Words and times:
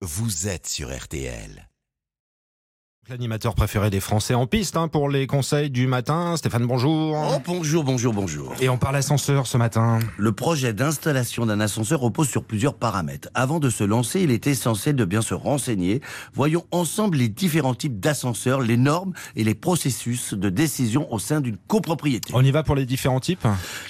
vous 0.00 0.46
êtes 0.46 0.68
sur 0.68 0.96
RTL. 0.96 1.67
L'animateur 3.10 3.54
préféré 3.54 3.88
des 3.88 4.00
Français 4.00 4.34
en 4.34 4.46
piste 4.46 4.76
hein, 4.76 4.86
pour 4.86 5.08
les 5.08 5.26
conseils 5.26 5.70
du 5.70 5.86
matin. 5.86 6.36
Stéphane, 6.36 6.66
bonjour. 6.66 7.16
Oh, 7.16 7.40
bonjour, 7.46 7.82
bonjour, 7.82 8.12
bonjour. 8.12 8.54
Et 8.60 8.68
on 8.68 8.76
parle 8.76 8.96
ascenseur 8.96 9.46
ce 9.46 9.56
matin. 9.56 9.98
Le 10.18 10.32
projet 10.32 10.74
d'installation 10.74 11.46
d'un 11.46 11.58
ascenseur 11.58 12.00
repose 12.00 12.28
sur 12.28 12.44
plusieurs 12.44 12.74
paramètres. 12.74 13.30
Avant 13.32 13.60
de 13.60 13.70
se 13.70 13.82
lancer, 13.82 14.20
il 14.20 14.30
est 14.30 14.46
essentiel 14.46 14.94
de 14.94 15.06
bien 15.06 15.22
se 15.22 15.32
renseigner. 15.32 16.02
Voyons 16.34 16.66
ensemble 16.70 17.16
les 17.16 17.30
différents 17.30 17.74
types 17.74 17.98
d'ascenseurs, 17.98 18.60
les 18.60 18.76
normes 18.76 19.14
et 19.36 19.44
les 19.44 19.54
processus 19.54 20.34
de 20.34 20.50
décision 20.50 21.10
au 21.10 21.18
sein 21.18 21.40
d'une 21.40 21.56
copropriété. 21.66 22.32
On 22.34 22.44
y 22.44 22.50
va 22.50 22.62
pour 22.62 22.74
les 22.74 22.84
différents 22.84 23.20
types 23.20 23.46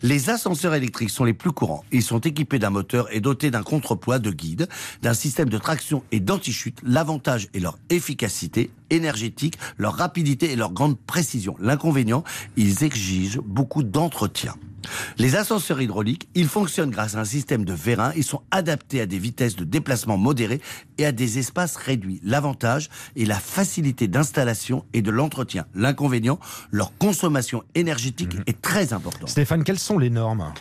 Les 0.00 0.30
ascenseurs 0.30 0.72
électriques 0.72 1.10
sont 1.10 1.24
les 1.24 1.34
plus 1.34 1.52
courants. 1.52 1.84
Ils 1.92 2.02
sont 2.02 2.20
équipés 2.20 2.58
d'un 2.58 2.70
moteur 2.70 3.12
et 3.14 3.20
dotés 3.20 3.50
d'un 3.50 3.62
contrepoids 3.62 4.20
de 4.20 4.30
guide, 4.30 4.68
d'un 5.02 5.12
système 5.12 5.50
de 5.50 5.58
traction 5.58 6.02
et 6.12 6.20
d'anti-chute. 6.20 6.78
L'avantage 6.82 7.48
est 7.52 7.60
leur 7.60 7.76
efficacité 7.90 8.70
énergétique, 9.02 9.58
leur 9.76 9.94
rapidité 9.94 10.52
et 10.52 10.56
leur 10.56 10.72
grande 10.72 10.98
précision. 10.98 11.56
L'inconvénient, 11.58 12.22
ils 12.56 12.84
exigent 12.84 13.40
beaucoup 13.44 13.82
d'entretien. 13.82 14.54
Les 15.18 15.36
ascenseurs 15.36 15.80
hydrauliques, 15.80 16.28
ils 16.34 16.48
fonctionnent 16.48 16.90
grâce 16.90 17.14
à 17.14 17.20
un 17.20 17.24
système 17.24 17.64
de 17.64 17.72
vérin. 17.72 18.12
Ils 18.16 18.24
sont 18.24 18.42
adaptés 18.50 19.00
à 19.00 19.06
des 19.06 19.18
vitesses 19.18 19.56
de 19.56 19.64
déplacement 19.64 20.16
modérées 20.16 20.60
et 20.98 21.06
à 21.06 21.12
des 21.12 21.38
espaces 21.38 21.76
réduits. 21.76 22.20
L'avantage 22.22 22.88
est 23.16 23.24
la 23.24 23.38
facilité 23.38 24.08
d'installation 24.08 24.84
et 24.92 25.02
de 25.02 25.10
l'entretien. 25.10 25.66
L'inconvénient, 25.74 26.38
leur 26.70 26.96
consommation 26.98 27.62
énergétique 27.74 28.36
est 28.46 28.60
très 28.60 28.92
importante. 28.92 29.28
Stéphane, 29.28 29.64
quelles 29.64 29.78
sont 29.78 29.98
les 29.98 30.10
normes? 30.10 30.52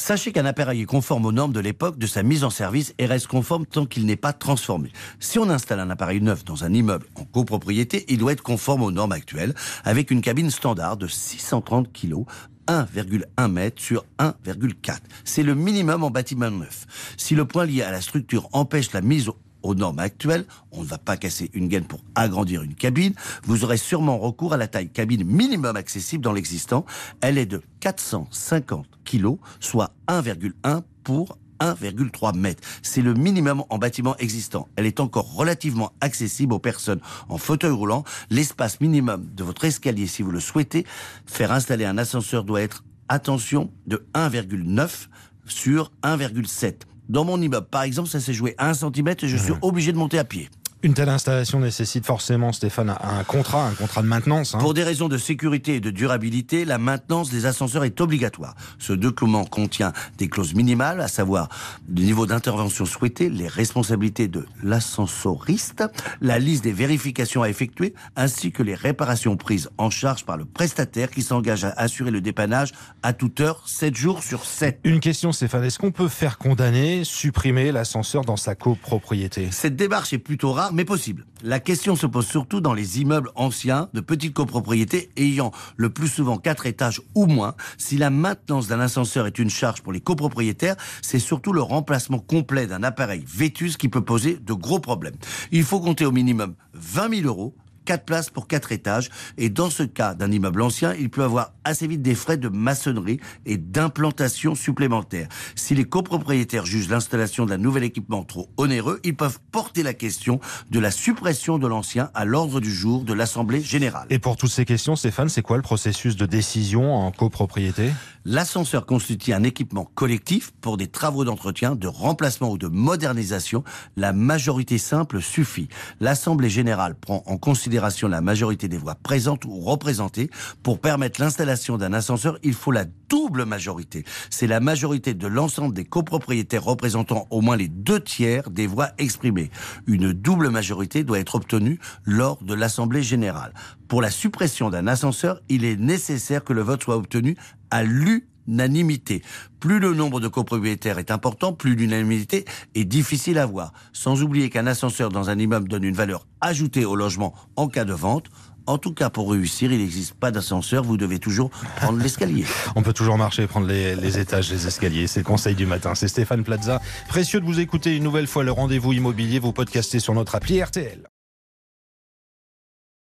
Sachez 0.00 0.30
qu'un 0.30 0.46
appareil 0.46 0.82
est 0.82 0.86
conforme 0.86 1.26
aux 1.26 1.32
normes 1.32 1.52
de 1.52 1.58
l'époque 1.58 1.98
de 1.98 2.06
sa 2.06 2.22
mise 2.22 2.44
en 2.44 2.50
service 2.50 2.94
et 2.98 3.06
reste 3.06 3.26
conforme 3.26 3.66
tant 3.66 3.84
qu'il 3.84 4.06
n'est 4.06 4.14
pas 4.14 4.32
transformé. 4.32 4.92
Si 5.18 5.40
on 5.40 5.50
installe 5.50 5.80
un 5.80 5.90
appareil 5.90 6.20
neuf 6.20 6.44
dans 6.44 6.62
un 6.62 6.72
immeuble 6.72 7.06
en 7.16 7.24
copropriété, 7.24 8.04
il 8.06 8.18
doit 8.18 8.30
être 8.30 8.42
conforme 8.42 8.82
aux 8.82 8.92
normes 8.92 9.10
actuelles 9.10 9.54
avec 9.82 10.12
une 10.12 10.20
cabine 10.20 10.52
standard 10.52 10.98
de 10.98 11.08
630 11.08 11.92
kg 11.92 12.24
1,1 12.68 13.24
m 13.38 13.70
sur 13.76 14.04
1,4. 14.18 14.98
C'est 15.24 15.42
le 15.42 15.54
minimum 15.54 16.04
en 16.04 16.10
bâtiment 16.10 16.50
neuf. 16.50 16.86
Si 17.16 17.34
le 17.34 17.44
point 17.44 17.66
lié 17.66 17.82
à 17.82 17.90
la 17.90 18.00
structure 18.00 18.48
empêche 18.52 18.92
la 18.92 19.00
mise 19.00 19.30
aux 19.62 19.74
normes 19.74 19.98
actuelles, 19.98 20.44
on 20.70 20.82
ne 20.82 20.86
va 20.86 20.98
pas 20.98 21.16
casser 21.16 21.50
une 21.52 21.68
gaine 21.68 21.84
pour 21.84 22.00
agrandir 22.14 22.62
une 22.62 22.74
cabine, 22.74 23.14
vous 23.42 23.64
aurez 23.64 23.76
sûrement 23.76 24.18
recours 24.18 24.52
à 24.52 24.56
la 24.56 24.68
taille 24.68 24.90
cabine 24.90 25.24
minimum 25.24 25.76
accessible 25.76 26.22
dans 26.22 26.32
l'existant. 26.32 26.84
Elle 27.20 27.38
est 27.38 27.46
de 27.46 27.62
450 27.80 28.86
kg, 29.04 29.36
soit 29.60 29.92
1,1 30.06 30.82
pour 31.02 31.38
1,3 31.60 32.36
mètres. 32.36 32.62
C'est 32.82 33.02
le 33.02 33.14
minimum 33.14 33.64
en 33.70 33.78
bâtiment 33.78 34.16
existant. 34.18 34.68
Elle 34.76 34.86
est 34.86 35.00
encore 35.00 35.34
relativement 35.34 35.92
accessible 36.00 36.52
aux 36.54 36.58
personnes 36.58 37.00
en 37.28 37.38
fauteuil 37.38 37.70
roulant. 37.70 38.04
L'espace 38.30 38.80
minimum 38.80 39.26
de 39.34 39.44
votre 39.44 39.64
escalier, 39.64 40.06
si 40.06 40.22
vous 40.22 40.30
le 40.30 40.40
souhaitez, 40.40 40.86
faire 41.26 41.52
installer 41.52 41.84
un 41.84 41.98
ascenseur 41.98 42.44
doit 42.44 42.62
être, 42.62 42.84
attention, 43.08 43.70
de 43.86 44.06
1,9 44.14 45.08
sur 45.46 45.92
1,7. 46.02 46.74
Dans 47.08 47.24
mon 47.24 47.40
immeuble, 47.40 47.66
par 47.70 47.82
exemple, 47.82 48.10
ça 48.10 48.20
s'est 48.20 48.34
joué 48.34 48.54
à 48.58 48.68
1 48.68 48.74
cm 48.74 49.08
et 49.22 49.28
je 49.28 49.36
suis 49.38 49.54
obligé 49.62 49.92
de 49.92 49.96
monter 49.96 50.18
à 50.18 50.24
pied. 50.24 50.50
Une 50.84 50.94
telle 50.94 51.08
installation 51.08 51.58
nécessite 51.58 52.06
forcément, 52.06 52.52
Stéphane, 52.52 52.90
un 53.02 53.24
contrat, 53.24 53.66
un 53.66 53.74
contrat 53.74 54.00
de 54.00 54.06
maintenance. 54.06 54.54
Hein. 54.54 54.58
Pour 54.58 54.74
des 54.74 54.84
raisons 54.84 55.08
de 55.08 55.18
sécurité 55.18 55.74
et 55.74 55.80
de 55.80 55.90
durabilité, 55.90 56.64
la 56.64 56.78
maintenance 56.78 57.30
des 57.30 57.46
ascenseurs 57.46 57.82
est 57.82 58.00
obligatoire. 58.00 58.54
Ce 58.78 58.92
document 58.92 59.44
contient 59.44 59.92
des 60.18 60.28
clauses 60.28 60.54
minimales, 60.54 61.00
à 61.00 61.08
savoir 61.08 61.48
le 61.92 62.04
niveau 62.04 62.26
d'intervention 62.26 62.84
souhaité, 62.84 63.28
les 63.28 63.48
responsabilités 63.48 64.28
de 64.28 64.46
l'ascensoriste, 64.62 65.82
la 66.20 66.38
liste 66.38 66.62
des 66.62 66.72
vérifications 66.72 67.42
à 67.42 67.48
effectuer, 67.48 67.92
ainsi 68.14 68.52
que 68.52 68.62
les 68.62 68.76
réparations 68.76 69.36
prises 69.36 69.70
en 69.78 69.90
charge 69.90 70.24
par 70.24 70.36
le 70.36 70.44
prestataire 70.44 71.10
qui 71.10 71.22
s'engage 71.22 71.64
à 71.64 71.70
assurer 71.70 72.12
le 72.12 72.20
dépannage 72.20 72.70
à 73.02 73.12
toute 73.12 73.40
heure, 73.40 73.64
7 73.66 73.96
jours 73.96 74.22
sur 74.22 74.44
7. 74.44 74.78
Une 74.84 75.00
question, 75.00 75.32
Stéphane, 75.32 75.64
est-ce 75.64 75.80
qu'on 75.80 75.90
peut 75.90 76.06
faire 76.06 76.38
condamner, 76.38 77.02
supprimer 77.02 77.72
l'ascenseur 77.72 78.24
dans 78.24 78.36
sa 78.36 78.54
copropriété? 78.54 79.48
Cette 79.50 79.74
démarche 79.74 80.12
est 80.12 80.18
plutôt 80.18 80.52
rare 80.52 80.67
mais 80.72 80.84
possible. 80.84 81.26
La 81.42 81.60
question 81.60 81.96
se 81.96 82.06
pose 82.06 82.26
surtout 82.26 82.60
dans 82.60 82.74
les 82.74 83.00
immeubles 83.00 83.30
anciens 83.34 83.88
de 83.92 84.00
petites 84.00 84.34
copropriétés 84.34 85.10
ayant 85.16 85.52
le 85.76 85.90
plus 85.90 86.08
souvent 86.08 86.38
quatre 86.38 86.66
étages 86.66 87.00
ou 87.14 87.26
moins. 87.26 87.54
Si 87.76 87.96
la 87.96 88.10
maintenance 88.10 88.68
d'un 88.68 88.80
ascenseur 88.80 89.26
est 89.26 89.38
une 89.38 89.50
charge 89.50 89.82
pour 89.82 89.92
les 89.92 90.00
copropriétaires, 90.00 90.76
c'est 91.02 91.18
surtout 91.18 91.52
le 91.52 91.62
remplacement 91.62 92.18
complet 92.18 92.66
d'un 92.66 92.82
appareil 92.82 93.24
vétus 93.26 93.76
qui 93.76 93.88
peut 93.88 94.04
poser 94.04 94.38
de 94.38 94.52
gros 94.52 94.80
problèmes. 94.80 95.16
Il 95.52 95.64
faut 95.64 95.80
compter 95.80 96.04
au 96.04 96.12
minimum 96.12 96.54
20 96.74 97.22
000 97.22 97.26
euros 97.26 97.54
4 97.88 98.04
places 98.04 98.28
pour 98.28 98.46
4 98.48 98.72
étages. 98.72 99.08
Et 99.38 99.48
dans 99.48 99.70
ce 99.70 99.82
cas 99.82 100.12
d'un 100.12 100.30
immeuble 100.30 100.60
ancien, 100.60 100.92
il 100.92 101.08
peut 101.08 101.24
avoir 101.24 101.54
assez 101.64 101.86
vite 101.86 102.02
des 102.02 102.14
frais 102.14 102.36
de 102.36 102.50
maçonnerie 102.50 103.18
et 103.46 103.56
d'implantation 103.56 104.54
supplémentaires. 104.54 105.28
Si 105.54 105.74
les 105.74 105.86
copropriétaires 105.86 106.66
jugent 106.66 106.90
l'installation 106.90 107.46
d'un 107.46 107.56
nouvel 107.56 107.84
équipement 107.84 108.24
trop 108.24 108.50
onéreux, 108.58 109.00
ils 109.04 109.16
peuvent 109.16 109.38
porter 109.52 109.82
la 109.82 109.94
question 109.94 110.38
de 110.70 110.78
la 110.78 110.90
suppression 110.90 111.58
de 111.58 111.66
l'ancien 111.66 112.10
à 112.12 112.26
l'ordre 112.26 112.60
du 112.60 112.70
jour 112.70 113.04
de 113.04 113.14
l'Assemblée 113.14 113.62
générale. 113.62 114.06
Et 114.10 114.18
pour 114.18 114.36
toutes 114.36 114.50
ces 114.50 114.66
questions, 114.66 114.94
Stéphane, 114.94 115.30
c'est 115.30 115.40
quoi 115.40 115.56
le 115.56 115.62
processus 115.62 116.14
de 116.16 116.26
décision 116.26 116.94
en 116.94 117.10
copropriété? 117.10 117.90
L'ascenseur 118.30 118.84
constitue 118.84 119.32
un 119.32 119.42
équipement 119.42 119.90
collectif 119.94 120.52
pour 120.60 120.76
des 120.76 120.86
travaux 120.86 121.24
d'entretien, 121.24 121.74
de 121.74 121.86
remplacement 121.86 122.50
ou 122.50 122.58
de 122.58 122.66
modernisation. 122.66 123.64
La 123.96 124.12
majorité 124.12 124.76
simple 124.76 125.22
suffit. 125.22 125.68
L'Assemblée 125.98 126.50
générale 126.50 126.94
prend 126.94 127.22
en 127.24 127.38
considération 127.38 128.06
la 128.06 128.20
majorité 128.20 128.68
des 128.68 128.76
voix 128.76 128.96
présentes 128.96 129.46
ou 129.46 129.60
représentées. 129.60 130.28
Pour 130.62 130.78
permettre 130.78 131.22
l'installation 131.22 131.78
d'un 131.78 131.94
ascenseur, 131.94 132.38
il 132.42 132.52
faut 132.52 132.70
la 132.70 132.84
double 133.08 133.44
majorité. 133.44 134.04
C'est 134.30 134.46
la 134.46 134.60
majorité 134.60 135.14
de 135.14 135.26
l'ensemble 135.26 135.74
des 135.74 135.84
copropriétaires 135.84 136.64
représentant 136.64 137.26
au 137.30 137.40
moins 137.40 137.56
les 137.56 137.68
deux 137.68 138.00
tiers 138.00 138.50
des 138.50 138.66
voix 138.66 138.90
exprimées. 138.98 139.50
Une 139.86 140.12
double 140.12 140.50
majorité 140.50 141.04
doit 141.04 141.18
être 141.18 141.36
obtenue 141.36 141.78
lors 142.04 142.42
de 142.42 142.54
l'Assemblée 142.54 143.02
générale. 143.02 143.52
Pour 143.88 144.02
la 144.02 144.10
suppression 144.10 144.70
d'un 144.70 144.86
ascenseur, 144.86 145.40
il 145.48 145.64
est 145.64 145.76
nécessaire 145.76 146.44
que 146.44 146.52
le 146.52 146.62
vote 146.62 146.82
soit 146.82 146.96
obtenu 146.96 147.36
à 147.70 147.82
l'unanimité. 147.82 149.22
Plus 149.60 149.78
le 149.78 149.94
nombre 149.94 150.20
de 150.20 150.28
copropriétaires 150.28 150.98
est 150.98 151.10
important, 151.10 151.52
plus 151.52 151.74
l'unanimité 151.74 152.44
est 152.74 152.84
difficile 152.84 153.38
à 153.38 153.46
voir. 153.46 153.72
Sans 153.92 154.22
oublier 154.22 154.50
qu'un 154.50 154.66
ascenseur 154.66 155.10
dans 155.10 155.30
un 155.30 155.38
immeuble 155.38 155.68
donne 155.68 155.84
une 155.84 155.94
valeur 155.94 156.26
ajoutée 156.40 156.84
au 156.84 156.94
logement 156.94 157.34
en 157.56 157.68
cas 157.68 157.84
de 157.84 157.92
vente. 157.92 158.26
En 158.68 158.76
tout 158.76 158.92
cas, 158.92 159.08
pour 159.08 159.32
réussir, 159.32 159.72
il 159.72 159.78
n'existe 159.78 160.12
pas 160.12 160.30
d'ascenseur, 160.30 160.84
vous 160.84 160.98
devez 160.98 161.18
toujours 161.18 161.48
prendre 161.76 161.98
l'escalier. 161.98 162.44
On 162.76 162.82
peut 162.82 162.92
toujours 162.92 163.16
marcher, 163.16 163.46
prendre 163.46 163.66
les, 163.66 164.18
étages, 164.18 164.50
les 164.52 164.66
escaliers. 164.66 165.06
C'est 165.06 165.20
le 165.20 165.24
conseil 165.24 165.54
du 165.54 165.64
matin. 165.64 165.94
C'est 165.94 166.06
Stéphane 166.06 166.44
Plaza. 166.44 166.78
Précieux 167.08 167.40
de 167.40 167.46
vous 167.46 167.60
écouter 167.60 167.96
une 167.96 168.04
nouvelle 168.04 168.26
fois 168.26 168.44
le 168.44 168.52
rendez-vous 168.52 168.92
immobilier. 168.92 169.38
Vous 169.38 169.54
podcastez 169.54 170.00
sur 170.00 170.12
notre 170.12 170.34
appli 170.34 170.62
RTL. 170.62 171.08